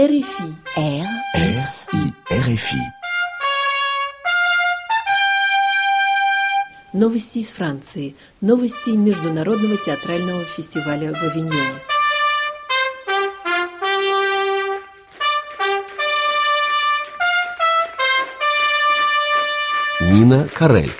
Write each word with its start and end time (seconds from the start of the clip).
RFI. 0.00 0.54
R. 0.78 1.06
RFI. 1.36 2.14
RFI. 2.30 2.80
Новости 6.94 7.40
из 7.40 7.48
Франции. 7.52 8.16
Новости 8.40 8.90
Международного 8.96 9.76
театрального 9.76 10.42
фестиваля 10.44 11.12
в 11.12 11.22
Авиньоне. 11.22 11.74
Нина 20.00 20.48
Карель. 20.54 20.90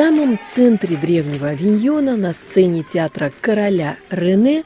Самом 0.00 0.38
центре 0.54 0.96
древнего 0.96 1.48
Авиньона, 1.48 2.16
на 2.16 2.32
сцене 2.32 2.86
театра 2.90 3.30
короля 3.42 3.96
Рене, 4.08 4.64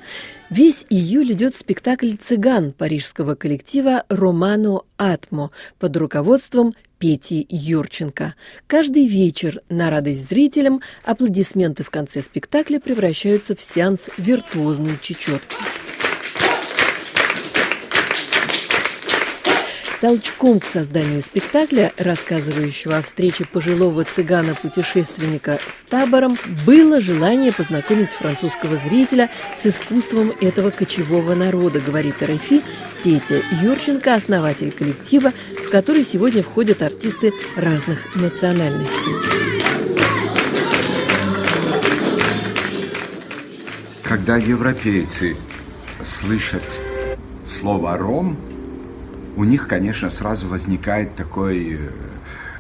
весь 0.49 0.87
июль 0.91 1.33
идет 1.33 1.57
спектакль 1.57 2.13
«Цыган» 2.13 2.71
парижского 2.71 3.35
коллектива 3.35 4.05
«Романо 4.09 4.83
Атмо» 4.97 5.51
под 5.81 5.97
руководством 5.97 6.77
Пети 7.01 7.45
Юрченко. 7.51 8.37
Каждый 8.69 9.09
вечер 9.09 9.61
на 9.69 9.91
радость 9.91 10.29
зрителям 10.29 10.83
аплодисменты 11.03 11.83
в 11.83 11.91
конце 11.91 12.23
спектакля 12.23 12.79
превращаются 12.79 13.57
в 13.57 13.61
сеанс 13.61 14.03
виртуозной 14.17 14.99
чечетки. 15.03 15.57
Толчком 20.05 20.61
к 20.61 20.67
созданию 20.67 21.23
спектакля, 21.23 21.91
рассказывающего 21.97 22.99
о 22.99 23.03
встрече 23.03 23.47
пожилого 23.47 24.05
цыгана-путешественника 24.05 25.59
с 25.67 25.89
табором, 25.89 26.37
было 26.67 27.01
желание 27.01 27.55
познакомить 27.55 28.11
французского 28.11 28.79
зрителя 28.87 29.31
с 29.59 29.65
искусством 29.65 30.35
этого 30.43 30.69
кочевого 30.69 31.35
народа, 31.35 31.81
говорит 31.81 32.23
РФИ 32.23 32.61
Петя 33.03 33.41
Юрченко, 33.63 34.13
основатель 34.13 34.73
коллектива, 34.73 35.33
в 35.67 35.71
который 35.71 36.05
сегодня 36.05 36.43
входят 36.43 36.83
артисты 36.83 37.33
разных 37.57 38.15
национальностей. 38.15 39.15
Когда 44.03 44.37
европейцы 44.37 45.35
слышат 46.05 46.63
слово 47.49 47.97
«ром», 47.97 48.37
у 49.37 49.45
них, 49.45 49.67
конечно, 49.67 50.11
сразу 50.11 50.49
возникает 50.49 51.15
такой 51.17 51.79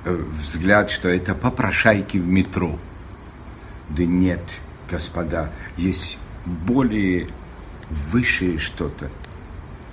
э, 0.05 0.23
взгляд, 0.43 0.91
что 0.91 1.09
это 1.09 1.35
попрошайки 1.35 2.19
в 2.19 2.27
метро. 2.27 2.79
Да 3.91 4.05
нет, 4.05 4.43
господа, 4.91 5.51
есть 5.77 6.19
более 6.47 7.29
высшее 8.11 8.59
что-то. 8.59 9.09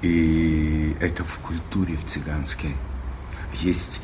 И 0.02 0.96
это 1.00 1.24
в 1.24 1.38
культуре 1.40 1.96
в 1.96 2.10
цыганской. 2.10 2.72
Есть 3.60 4.02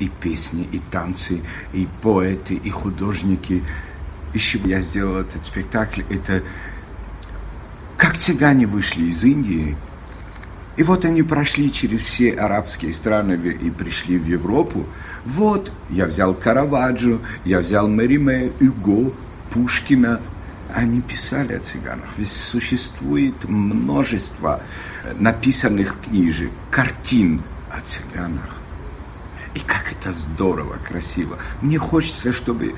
и 0.00 0.08
песни, 0.08 0.68
и 0.70 0.80
танцы, 0.90 1.40
и 1.72 1.88
поэты, 2.02 2.54
и 2.54 2.70
художники. 2.70 3.62
Из 4.34 4.42
чего 4.42 4.68
я 4.68 4.80
сделал 4.82 5.16
этот 5.16 5.46
спектакль? 5.46 6.02
Это 6.10 6.42
как 7.96 8.18
цыгане 8.18 8.66
вышли 8.66 9.04
из 9.04 9.24
Индии– 9.24 9.74
и 10.78 10.84
вот 10.84 11.04
они 11.04 11.24
прошли 11.24 11.72
через 11.72 12.02
все 12.02 12.30
арабские 12.34 12.94
страны 12.94 13.32
и 13.34 13.68
пришли 13.68 14.16
в 14.16 14.24
Европу. 14.24 14.86
Вот, 15.24 15.72
я 15.90 16.06
взял 16.06 16.34
Караваджо, 16.34 17.18
я 17.44 17.58
взял 17.58 17.88
Мериме, 17.88 18.52
Юго, 18.60 19.10
Пушкина. 19.52 20.20
Они 20.72 21.00
писали 21.00 21.54
о 21.54 21.58
цыганах. 21.58 22.06
Ведь 22.16 22.30
существует 22.30 23.34
множество 23.48 24.60
написанных 25.18 25.96
книжек, 26.00 26.52
картин 26.70 27.42
о 27.72 27.80
цыганах. 27.80 28.54
И 29.54 29.58
как 29.58 29.90
это 29.90 30.12
здорово, 30.12 30.76
красиво. 30.86 31.38
Мне 31.60 31.78
хочется, 31.78 32.32
чтобы 32.32 32.72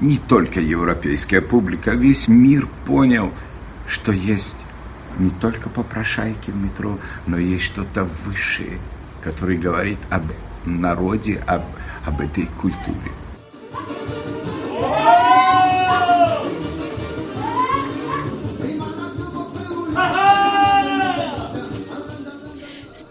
не 0.00 0.18
только 0.18 0.60
европейская 0.60 1.42
публика, 1.42 1.92
весь 1.92 2.26
мир 2.26 2.66
понял, 2.86 3.30
что 3.86 4.10
есть 4.10 4.56
не 5.18 5.30
только 5.30 5.68
попрошайки 5.68 6.50
в 6.50 6.56
метро, 6.56 6.98
но 7.26 7.38
есть 7.38 7.64
что-то 7.64 8.04
высшее, 8.24 8.78
которое 9.22 9.58
говорит 9.58 9.98
об 10.10 10.22
народе, 10.64 11.42
об, 11.46 11.62
об 12.06 12.20
этой 12.20 12.46
культуре. 12.60 13.10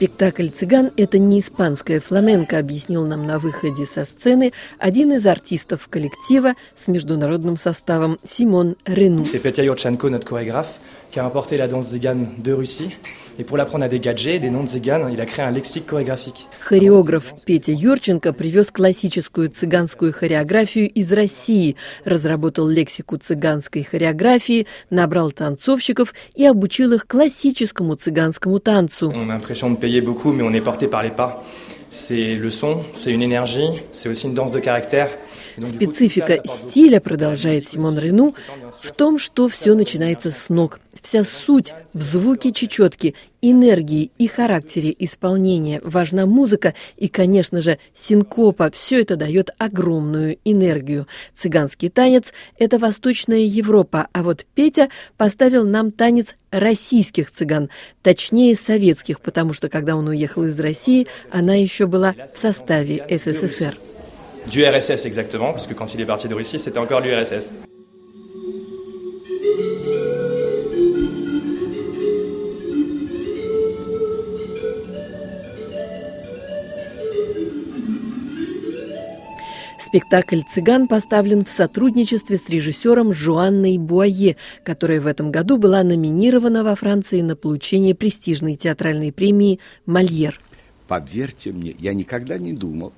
Спектакль 0.05 0.49
«Цыган»– 0.49 0.91
это 0.97 1.17
не 1.17 1.39
испанская 1.39 1.99
фламенко, 1.99 2.59
объяснил 2.59 3.07
нам 3.07 3.25
на 3.25 3.39
выходе 3.39 3.87
со 3.87 4.05
сцены 4.05 4.53
один 4.77 5.11
из 5.13 5.25
артистов 5.25 5.87
коллектива 5.89 6.53
с 6.75 6.87
международным 6.87 7.57
составом 7.57 8.19
Симон 8.23 8.75
Рену. 8.85 9.23
C'est 9.23 9.39
Petya 9.39 9.63
Yurchenko, 9.63 10.11
notre 10.11 10.27
chorégraphe, 10.27 10.79
qui 11.09 11.19
a 11.19 11.25
importé 11.25 11.57
la 11.57 11.67
danse 11.67 11.89
цыган 11.89 12.35
de 12.37 12.53
Russie. 12.53 12.91
Et 13.37 13.43
pour 13.43 13.57
l'apprendre 13.57 13.83
à 13.83 13.89
gadgets, 13.89 14.39
des 14.39 14.49
noms 14.49 14.63
de 14.63 14.67
цыган, 14.67 15.09
il 15.11 15.19
a 15.19 15.25
créé 15.25 15.43
un 15.43 15.51
lexique 15.51 15.87
chorégraphique. 15.87 16.47
Хореограф 16.61 17.33
Петя 17.45 17.73
Юрченко 17.73 18.31
привез 18.31 18.71
классическую 18.71 19.49
цыганскую 19.49 20.13
хореографию 20.13 20.89
из 20.89 21.11
России, 21.11 21.75
разработал 22.05 22.67
лексику 22.67 23.17
цыганской 23.17 23.83
хореографии, 23.83 24.67
набрал 24.89 25.31
танцовщиков 25.31 26.13
и 26.33 26.45
обучил 26.45 26.93
их 26.93 27.07
классическому 27.07 27.95
цыганскому 27.95 28.59
танцу. 28.59 29.11
On 29.11 29.29
a 29.29 29.37
l'impression 29.37 29.71
de 29.71 29.77
payer 29.77 29.94
beaucoup, 30.01 30.31
mais 30.31 30.43
on 30.43 30.53
est 30.53 30.61
porté 30.61 30.87
par 30.87 31.03
les 31.03 31.09
pas. 31.09 31.43
C'est 31.89 32.35
le 32.35 32.51
son, 32.51 32.83
c'est 32.93 33.11
une 33.11 33.21
énergie, 33.21 33.69
c'est 33.91 34.09
aussi 34.09 34.27
une 34.27 34.33
danse 34.33 34.51
de 34.51 34.59
caractère. 34.59 35.09
Специфика 35.57 36.41
стиля, 36.45 36.99
продолжает 36.99 37.69
Симон 37.69 37.97
Рену, 37.97 38.35
в 38.81 38.91
том, 38.91 39.17
что 39.17 39.47
все 39.47 39.75
начинается 39.75 40.31
с 40.31 40.49
ног. 40.49 40.79
Вся 41.01 41.23
суть 41.23 41.73
в 41.93 42.01
звуке 42.01 42.51
чечетки, 42.51 43.15
энергии 43.41 44.11
и 44.17 44.27
характере 44.27 44.95
исполнения. 44.97 45.81
Важна 45.83 46.25
музыка 46.25 46.73
и, 46.97 47.07
конечно 47.07 47.61
же, 47.61 47.79
синкопа. 47.93 48.71
Все 48.71 49.01
это 49.01 49.15
дает 49.15 49.51
огромную 49.57 50.37
энергию. 50.45 51.07
Цыганский 51.37 51.89
танец– 51.89 52.25
это 52.57 52.79
Восточная 52.79 53.39
Европа, 53.39 54.07
а 54.13 54.23
вот 54.23 54.45
Петя 54.55 54.89
поставил 55.17 55.65
нам 55.65 55.91
танец 55.91 56.35
российских 56.51 57.31
цыган, 57.31 57.69
точнее 58.01 58.55
советских, 58.55 59.19
потому 59.19 59.53
что 59.53 59.69
когда 59.69 59.95
он 59.95 60.07
уехал 60.07 60.45
из 60.45 60.59
России, 60.59 61.07
она 61.29 61.55
еще 61.55 61.85
была 61.85 62.15
в 62.33 62.37
составе 62.37 63.05
СССР. 63.09 63.77
Du 64.51 64.63
RSS 64.63 65.05
exactement, 65.05 65.51
parce 65.51 65.67
que 65.67 65.73
quand 65.73 65.93
il 65.93 66.01
est 66.01 66.05
parti 66.05 66.27
de 66.27 66.35
Russie, 66.35 66.59
c'était 66.59 66.77
encore 66.77 67.01
l'URSS. 67.01 67.51
Спектакль 79.79 80.41
«Цыган» 80.53 80.87
поставлен 80.87 81.45
в 81.45 81.49
сотрудничестве 81.49 82.37
с 82.37 82.49
режиссером 82.49 83.13
Жуанной 83.13 83.77
Буае, 83.77 84.35
которая 84.65 84.99
в 84.99 85.07
этом 85.07 85.31
году 85.31 85.57
была 85.57 85.83
номинирована 85.83 86.65
во 86.65 86.75
Франции 86.75 87.21
на 87.21 87.37
получение 87.37 87.95
престижной 87.95 88.55
театральной 88.55 89.13
премии 89.13 89.59
«Мольер». 89.85 90.39
Поверьте 90.89 91.53
мне, 91.53 91.73
я 91.79 91.93
никогда 91.93 92.37
не 92.37 92.51
думал, 92.51 92.91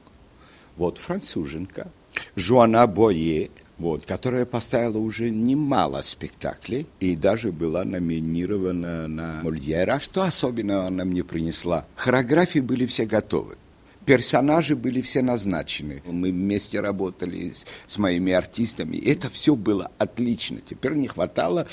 вот 0.78 0.98
француженка, 0.98 1.92
Жуана 2.36 2.88
Буае, 2.88 3.50
вот, 3.78 4.06
которая 4.06 4.46
поставила 4.46 4.98
уже 4.98 5.30
немало 5.30 6.02
спектаклей 6.02 6.88
и 7.00 7.16
даже 7.16 7.52
была 7.52 7.84
номинирована 7.84 9.08
на 9.08 9.42
Мольера. 9.44 10.00
Что 10.00 10.24
особенно 10.24 10.88
она 10.88 11.06
мне 11.06 11.24
принесла? 11.24 11.86
Хореографии 11.96 12.60
были 12.60 12.86
все 12.86 13.06
готовы. 13.06 13.58
Персонажи 14.06 14.76
были 14.76 15.02
все 15.02 15.22
назначены. 15.22 16.02
Мы 16.06 16.32
вместе 16.32 16.80
работали 16.80 17.52
с, 17.52 17.68
с 17.88 17.98
моими 17.98 18.32
артистами. 18.32 18.98
Это 18.98 19.30
все 19.30 19.54
было 19.56 19.92
отлично. 19.98 20.60
Теперь 20.68 20.94
не 20.94 21.08
хватало 21.08 21.68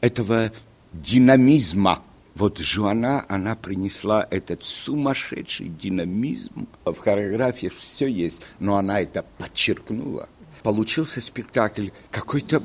этого 0.00 0.52
динамизма. 0.92 2.02
Вот 2.34 2.58
Жуана, 2.58 3.24
она 3.28 3.56
принесла 3.56 4.26
этот 4.30 4.64
сумасшедший 4.64 5.68
динамизм. 5.68 6.68
В 6.84 6.96
хореографии 6.96 7.68
все 7.68 8.06
есть, 8.06 8.42
но 8.58 8.76
она 8.76 9.00
это 9.00 9.24
подчеркнула. 9.38 10.28
Получился 10.62 11.20
спектакль 11.20 11.88
какой-то 12.10 12.62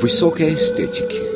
высокой 0.00 0.54
эстетики. 0.54 1.31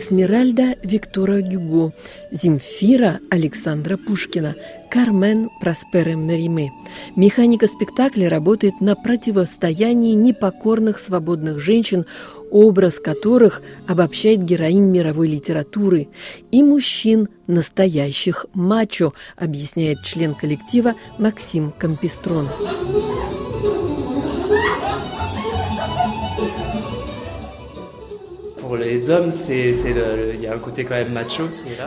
Исмеральда 0.00 0.76
Виктора 0.82 1.42
Гюго, 1.42 1.92
Земфира 2.30 3.20
Александра 3.30 3.98
Пушкина, 3.98 4.54
Кармен 4.90 5.50
Проспере 5.60 6.14
Мериме. 6.14 6.72
Механика 7.16 7.66
спектакля 7.66 8.30
работает 8.30 8.80
на 8.80 8.96
противостоянии 8.96 10.14
непокорных 10.14 10.98
свободных 10.98 11.58
женщин, 11.60 12.06
образ 12.50 12.98
которых 12.98 13.60
обобщает 13.86 14.42
героинь 14.42 14.86
мировой 14.86 15.28
литературы, 15.28 16.08
и 16.50 16.62
мужчин, 16.62 17.28
настоящих 17.46 18.46
мачо, 18.54 19.12
объясняет 19.36 20.02
член 20.02 20.34
коллектива 20.34 20.94
Максим 21.18 21.72
Компестрон. 21.78 22.48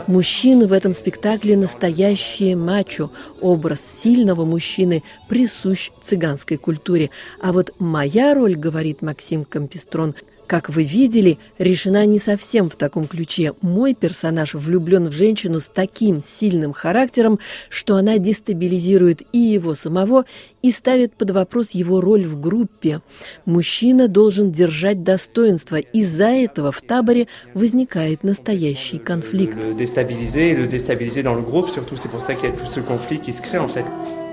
Мужчины 0.06 0.66
в 0.66 0.72
этом 0.72 0.92
спектакле 0.92 1.56
настоящие 1.56 2.56
мачо. 2.56 3.10
Образ 3.40 3.80
сильного 3.80 4.44
мужчины 4.44 5.02
присущ 5.28 5.90
цыганской 6.04 6.56
культуре. 6.56 7.10
А 7.40 7.52
вот 7.52 7.74
моя 7.78 8.34
роль, 8.34 8.54
говорит 8.54 9.02
Максим 9.02 9.44
Компестрон, 9.44 10.14
как 10.46 10.68
вы 10.68 10.84
видели, 10.84 11.38
решена 11.58 12.06
не 12.06 12.18
совсем 12.18 12.68
в 12.68 12.76
таком 12.76 13.06
ключе. 13.06 13.54
Мой 13.60 13.94
персонаж 13.94 14.54
влюблен 14.54 15.08
в 15.08 15.12
женщину 15.12 15.60
с 15.60 15.66
таким 15.66 16.22
сильным 16.22 16.72
характером, 16.72 17.38
что 17.68 17.96
она 17.96 18.18
дестабилизирует 18.18 19.22
и 19.32 19.38
его 19.38 19.74
самого, 19.74 20.24
и 20.62 20.72
ставит 20.72 21.14
под 21.14 21.30
вопрос 21.30 21.70
его 21.70 22.00
роль 22.00 22.24
в 22.24 22.40
группе. 22.40 23.00
Мужчина 23.44 24.08
должен 24.08 24.52
держать 24.52 25.02
достоинство. 25.02 25.76
Из-за 25.76 26.28
этого 26.28 26.72
в 26.72 26.80
таборе 26.80 27.28
возникает 27.54 28.24
настоящий 28.24 28.98
конфликт. 28.98 29.58
Déstabiliser, 29.76 30.54
le 30.54 30.66
déstabiliser 30.66 31.22
dans 31.22 31.34
le 31.34 31.42
groupe, 31.42 31.68
surtout 31.70 31.96
c'est 31.96 32.10
pour 32.10 32.22
ça 32.22 32.34
qu'il 32.34 32.48
y 32.48 32.52
a. 32.52 34.23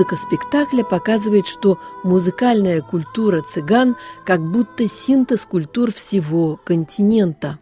Музыка 0.00 0.16
спектакля 0.16 0.82
показывает, 0.82 1.46
что 1.46 1.78
музыкальная 2.04 2.80
культура 2.80 3.42
цыган 3.42 3.96
как 4.24 4.40
будто 4.40 4.88
синтез 4.88 5.42
культур 5.42 5.92
всего 5.92 6.58
континента. 6.64 7.58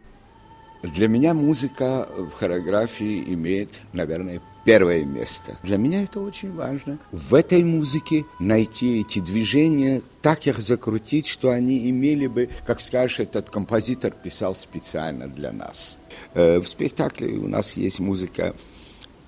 Для 0.85 1.09
меня 1.09 1.35
музыка 1.35 2.07
в 2.17 2.31
хореографии 2.39 3.25
имеет, 3.35 3.71
наверное, 3.93 4.41
первое 4.65 5.05
место. 5.05 5.59
Для 5.65 5.79
меня 5.79 6.05
это 6.05 6.21
очень 6.21 6.55
важно. 6.55 7.01
В 7.11 7.35
этой 7.35 7.65
музыке 7.65 8.25
найти 8.39 9.01
эти 9.01 9.19
движения, 9.19 10.01
так 10.23 10.47
их 10.47 10.61
закрутить, 10.61 11.27
что 11.27 11.51
они 11.51 11.91
имели 11.91 12.29
бы, 12.29 12.51
как 12.65 12.81
скажешь, 12.81 13.19
этот 13.19 13.51
композитор 13.51 14.13
писал 14.13 14.55
специально 14.55 15.27
для 15.27 15.51
нас. 15.51 15.99
Э, 16.35 16.61
в 16.61 16.69
спектакле 16.69 17.37
у 17.37 17.49
нас 17.49 17.77
есть 17.77 17.99
музыка 17.99 18.55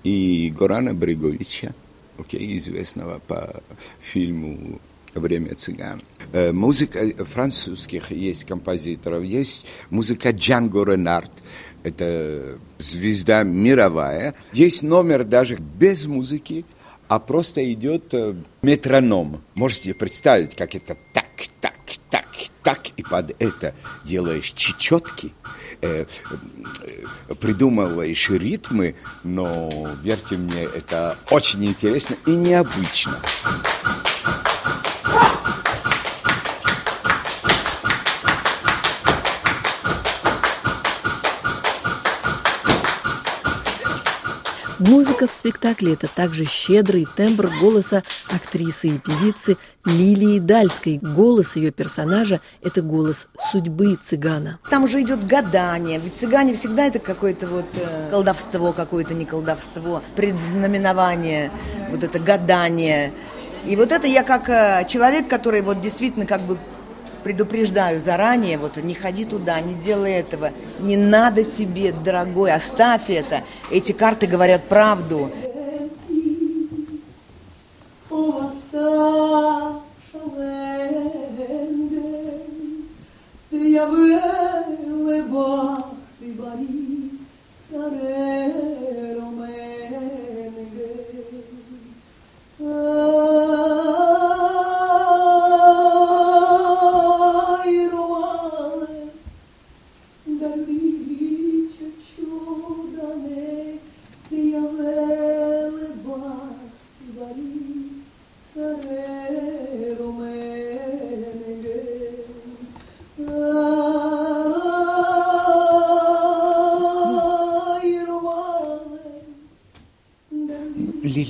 и 0.05 0.49
Горана 0.57 0.93
Бреговича, 0.93 1.73
okay, 2.21 2.57
известного 2.57 3.19
по 3.19 3.61
фильму 3.99 4.79
«Время 5.13 5.55
цыган». 5.55 6.01
Э, 6.33 6.51
музыка 6.51 7.25
французских 7.25 8.11
есть 8.11 8.45
композиторов, 8.45 9.23
есть 9.23 9.65
музыка 9.89 10.31
Джанго 10.31 10.83
Ренард, 10.85 11.31
это 11.83 12.59
звезда 12.77 13.43
мировая. 13.43 14.35
Есть 14.53 14.83
номер 14.83 15.23
даже 15.23 15.55
без 15.55 16.05
музыки, 16.05 16.63
а 17.07 17.19
просто 17.19 17.71
идет 17.73 18.13
э, 18.13 18.35
метроном. 18.61 19.41
Можете 19.55 19.93
представить, 19.93 20.55
как 20.55 20.75
это 20.75 20.95
так, 21.13 21.25
так, 21.59 21.79
так, 22.09 22.27
так, 22.63 22.89
и 22.95 23.03
под 23.03 23.35
это 23.39 23.75
делаешь 24.05 24.51
чечетки– 24.51 25.33
э, 25.81 26.05
придумываешь 27.39 28.29
ритмы, 28.29 28.95
но, 29.23 29.69
верьте 30.01 30.35
мне, 30.37 30.63
это 30.63 31.17
очень 31.29 31.65
интересно 31.65 32.15
и 32.25 32.31
необычно. 32.31 33.19
Музыка 44.91 45.25
в 45.25 45.31
спектакле– 45.31 45.93
это 45.93 46.09
также 46.09 46.43
щедрый 46.43 47.07
тембр 47.15 47.47
голоса 47.61 48.03
актрисы 48.27 48.89
и 48.89 48.97
певицы 48.97 49.55
Лилии 49.85 50.37
Дальской. 50.39 50.99
Голос 51.01 51.55
ее 51.55 51.71
персонажа– 51.71 52.41
это 52.61 52.81
голос 52.81 53.27
судьбы 53.53 53.97
цыгана. 54.03 54.59
Там 54.69 54.83
уже 54.83 55.01
идет 55.01 55.25
гадание. 55.25 55.97
Ведь 55.97 56.17
цыгане 56.17 56.55
всегда 56.55 56.87
это 56.87 56.99
какое-то 56.99 57.47
вот 57.47 57.67
э, 57.75 58.09
колдовство, 58.11 58.73
какое-то 58.73 59.13
не 59.13 59.23
колдовство, 59.23 60.03
предзнаменование, 60.17 61.51
вот 61.89 62.03
это 62.03 62.19
гадание. 62.19 63.13
И 63.65 63.77
вот 63.77 63.93
это 63.93 64.07
я 64.07 64.23
как 64.23 64.49
э, 64.49 64.85
человек, 64.89 65.29
который 65.29 65.61
вот 65.61 65.79
действительно 65.79 66.25
как 66.25 66.41
бы 66.41 66.57
предупреждаю 67.23 67.99
заранее, 67.99 68.57
вот 68.57 68.77
не 68.77 68.93
ходи 68.93 69.25
туда, 69.25 69.59
не 69.61 69.73
делай 69.73 70.13
этого, 70.13 70.51
не 70.79 70.97
надо 70.97 71.43
тебе, 71.43 71.91
дорогой, 71.91 72.51
оставь 72.51 73.09
это. 73.09 73.43
Эти 73.69 73.91
карты 73.91 74.27
говорят 74.27 74.63
правду. 74.63 75.31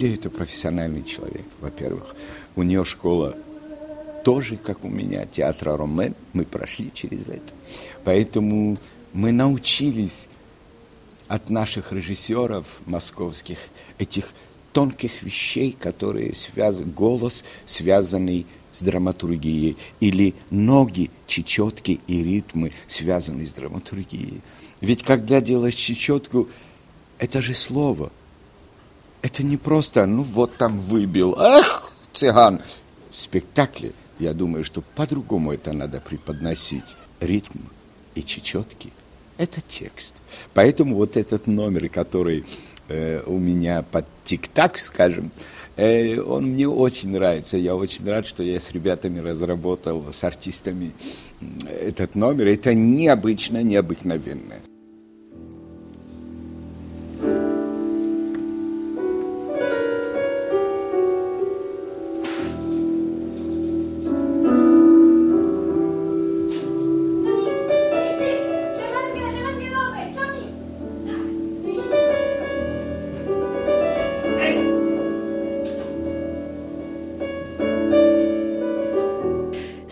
Лилия– 0.01 0.15
это 0.15 0.29
профессиональный 0.29 1.03
человек, 1.03 1.45
во-первых. 1.59 2.15
У 2.55 2.63
нее 2.63 2.83
школа 2.83 3.35
тоже, 4.25 4.57
как 4.57 4.83
у 4.83 4.89
меня, 4.89 5.25
театра 5.25 5.77
Ромен. 5.77 6.15
Мы 6.33 6.45
прошли 6.45 6.91
через 6.91 7.27
это. 7.27 7.53
Поэтому 8.03 8.77
мы 9.13 9.31
научились 9.31 10.27
от 11.27 11.49
наших 11.49 11.91
режиссеров 11.91 12.81
московских 12.85 13.57
этих 13.99 14.33
тонких 14.73 15.21
вещей, 15.21 15.75
которые 15.77 16.33
связаны, 16.33 16.91
голос, 16.91 17.43
связанный 17.65 18.47
с 18.71 18.83
драматургией, 18.83 19.77
или 19.99 20.33
ноги, 20.49 21.11
чечетки 21.27 21.99
и 22.07 22.23
ритмы, 22.23 22.71
связанные 22.87 23.45
с 23.45 23.53
драматургией. 23.53 24.41
Ведь 24.79 25.03
когда 25.03 25.41
делаешь 25.41 25.75
чечетку, 25.75 26.49
это 27.19 27.41
же 27.41 27.53
слово– 27.53 28.11
это 29.21 29.43
не 29.43 29.57
просто, 29.57 30.05
ну 30.05 30.23
вот 30.23 30.55
там 30.57 30.77
выбил, 30.77 31.35
ах, 31.37 31.93
цыган. 32.11 32.61
В 33.09 33.17
спектакле, 33.17 33.91
я 34.19 34.33
думаю, 34.33 34.63
что 34.63 34.81
по-другому 34.95 35.51
это 35.53 35.73
надо 35.73 35.99
преподносить. 35.99 36.95
Ритм 37.19 37.59
и 38.15 38.23
чечетки– 38.23 38.91
это 39.37 39.59
текст. 39.61 40.15
Поэтому 40.53 40.95
вот 40.95 41.17
этот 41.17 41.47
номер, 41.47 41.89
который 41.89 42.45
э, 42.87 43.21
у 43.25 43.37
меня 43.37 43.83
под 43.83 44.05
тик-так, 44.23 44.79
скажем, 44.79 45.31
э, 45.75 46.19
он 46.19 46.51
мне 46.51 46.67
очень 46.67 47.09
нравится. 47.09 47.57
Я 47.57 47.75
очень 47.75 48.07
рад, 48.07 48.25
что 48.25 48.43
я 48.43 48.59
с 48.59 48.71
ребятами 48.71 49.19
разработал, 49.19 50.11
с 50.11 50.23
артистами 50.23 50.93
этот 51.69 52.15
номер. 52.15 52.47
Это 52.47 52.73
необычно, 52.73 53.61
необыкновенно. 53.61 54.55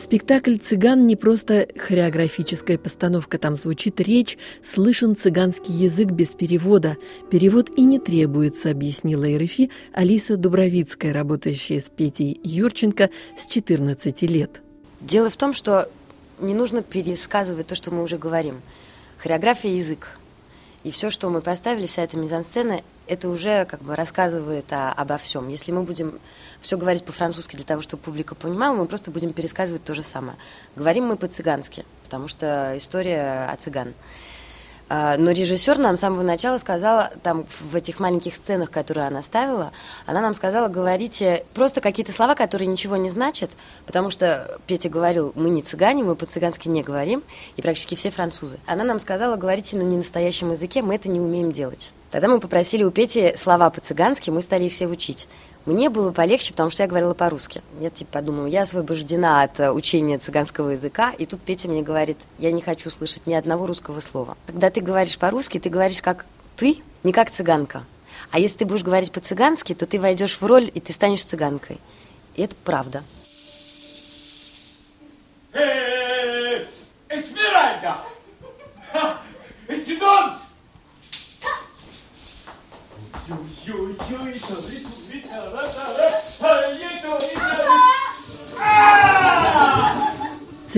Спектакль 0.10 0.58
«Цыган» 0.58 1.06
не 1.06 1.16
просто 1.16 1.68
хореографическая 1.78 2.80
постановка, 2.80 3.38
там 3.38 3.56
звучит 3.56 4.00
речь, 4.00 4.40
слышен 4.68 5.16
цыганский 5.16 5.72
язык 5.72 6.08
без 6.08 6.30
перевода. 6.30 6.98
Перевод 7.30 7.70
и 7.78 7.84
не 7.84 8.00
требуется, 8.00 8.72
объяснила 8.72 9.28
РФИ 9.38 9.70
Алиса 9.94 10.36
Дубровицкая, 10.36 11.14
работающая 11.14 11.80
с 11.80 11.92
Петей 11.92 12.42
Юрченко 12.44 13.12
с 13.38 13.46
14 13.46 14.24
лет. 14.24 14.64
Дело 15.00 15.30
в 15.30 15.38
том, 15.38 15.54
что 15.54 15.88
не 16.40 16.56
нужно 16.56 16.82
пересказывать 16.82 17.68
то, 17.68 17.76
что 17.76 17.92
мы 17.92 18.02
уже 18.02 18.18
говорим. 18.18 18.62
Хореография– 19.20 19.76
язык. 19.76 20.18
И 20.84 20.90
все, 20.90 21.12
что 21.12 21.30
мы 21.30 21.42
поставили, 21.42 21.86
вся 21.86 22.04
эта 22.04 22.18
мизансцена, 22.18 22.82
это 23.10 23.28
уже 23.28 23.66
как 23.66 23.82
бы 23.82 23.96
рассказывает 23.96 24.72
о, 24.72 24.92
обо 24.92 25.18
всем. 25.18 25.50
Если 25.50 25.72
мы 25.72 25.84
будем 25.84 26.20
все 26.62 26.78
говорить 26.78 27.04
по-французски 27.04 27.56
для 27.56 27.66
того, 27.66 27.82
чтобы 27.82 28.04
публика 28.04 28.36
понимала, 28.36 28.76
мы 28.76 28.86
просто 28.86 29.12
будем 29.12 29.34
пересказывать 29.34 29.84
то 29.84 29.96
же 29.96 30.04
самое. 30.04 30.38
Говорим 30.76 31.08
мы 31.08 31.18
по-цыгански, 31.18 31.86
потому 32.04 32.28
что 32.28 32.74
история 32.78 33.50
о 33.52 33.56
цыган. 33.58 33.94
А, 34.92 35.18
но 35.18 35.32
режиссер 35.32 35.78
нам 35.78 35.98
с 35.98 36.00
самого 36.00 36.24
начала 36.24 36.58
сказала, 36.58 37.12
там 37.22 37.46
в 37.60 37.76
этих 37.76 38.00
маленьких 38.00 38.36
сценах, 38.36 38.72
которые 38.72 39.08
она 39.08 39.22
ставила, 39.22 39.72
она 40.08 40.20
нам 40.20 40.34
сказала, 40.34 40.68
говорите 40.68 41.46
просто 41.54 41.80
какие-то 41.80 42.12
слова, 42.12 42.34
которые 42.34 42.68
ничего 42.68 42.98
не 42.98 43.12
значат, 43.12 43.52
потому 43.86 44.10
что 44.10 44.60
Петя 44.66 44.90
говорил, 44.90 45.32
мы 45.36 45.50
не 45.50 45.62
цыгане, 45.62 46.04
мы 46.04 46.16
по-цыгански 46.16 46.70
не 46.70 46.82
говорим, 46.82 47.24
и 47.56 47.62
практически 47.62 47.94
все 47.96 48.10
французы. 48.10 48.60
Она 48.66 48.84
нам 48.84 49.00
сказала, 49.00 49.36
говорите 49.36 49.78
на 49.78 49.84
ненастоящем 49.84 50.52
языке, 50.52 50.82
мы 50.82 50.96
это 50.96 51.08
не 51.08 51.20
умеем 51.20 51.52
делать. 51.52 51.94
Тогда 52.12 52.28
мы 52.28 52.40
попросили 52.40 52.84
у 52.84 52.92
Пети 52.92 53.34
слова 53.36 53.70
по-цыгански, 53.70 54.32
мы 54.32 54.42
стали 54.42 54.66
их 54.66 54.72
все 54.72 54.88
учить. 54.88 55.28
Мне 55.66 55.90
было 55.90 56.12
полегче, 56.12 56.54
потому 56.54 56.72
что 56.72 56.84
я 56.84 56.90
говорила 56.90 57.14
по-русски. 57.14 57.62
Я 57.80 57.92
типа 57.92 58.14
подумала, 58.14 58.48
я 58.48 58.64
освобождена 58.64 59.44
от 59.44 59.60
э, 59.60 59.72
учения 59.72 60.18
цыганского 60.18 60.70
языка, 60.70 61.12
и 61.12 61.26
тут 61.26 61.42
Петя 61.42 61.68
мне 61.68 61.84
говорит, 61.84 62.18
я 62.40 62.52
не 62.52 62.62
хочу 62.62 62.90
слышать 62.90 63.28
ни 63.28 63.34
одного 63.34 63.68
русского 63.68 64.00
слова. 64.00 64.38
Когда 64.48 64.72
ты 64.72 64.82
говоришь 64.82 65.20
по-русски, 65.20 65.60
ты 65.60 65.70
говоришь 65.70 66.02
как 66.02 66.26
ты, 66.56 66.78
не 67.04 67.12
как 67.12 67.30
цыганка. 67.30 67.84
А 68.32 68.40
если 68.40 68.60
ты 68.60 68.66
будешь 68.66 68.84
говорить 68.84 69.12
по-цыгански, 69.12 69.76
то 69.76 69.86
ты 69.86 70.00
войдешь 70.00 70.38
в 70.40 70.46
роль, 70.46 70.72
и 70.74 70.80
ты 70.80 70.94
станешь 70.94 71.24
цыганкой. 71.24 71.78
И 72.36 72.42
это 72.42 72.56
правда. 72.64 73.04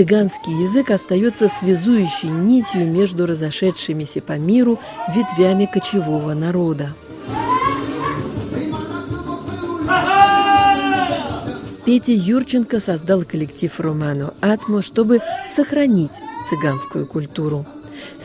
Цыганский 0.01 0.63
язык 0.63 0.89
остается 0.89 1.48
связующей 1.48 2.29
нитью 2.29 2.88
между 2.88 3.27
разошедшимися 3.27 4.20
по 4.20 4.31
миру 4.31 4.79
ветвями 5.15 5.70
кочевого 5.72 6.34
народа. 6.34 6.96
Петя 11.86 12.13
Юрченко 12.13 12.79
создал 12.79 13.25
коллектив 13.25 13.79
«Романо 13.79 14.34
Атмо», 14.41 14.81
чтобы 14.81 15.20
сохранить 15.55 16.10
цыганскую 16.50 17.05
культуру. 17.05 17.67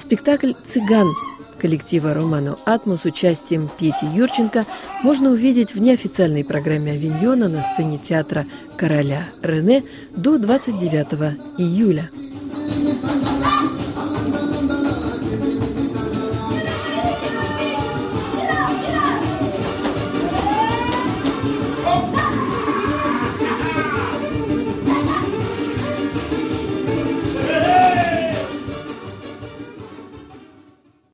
Спектакль 0.03 0.53
«Цыган» 0.73 1.13
коллектива 1.61 2.15
«Романо 2.15 2.57
Атмо» 2.65 2.97
с 2.97 3.05
участием 3.05 3.69
Пети 3.79 4.07
Юрченко 4.15 4.67
можно 5.03 5.31
увидеть 5.31 5.75
в 5.75 5.81
неофициальной 5.81 6.45
программе 6.45 6.93
«Авиньона» 6.93 7.49
на 7.49 7.63
сцене 7.63 7.99
театра 7.99 8.47
«Короля 8.77 9.29
Рене» 9.43 9.85
до 10.15 10.39
29 10.39 11.39
июля. 11.59 12.11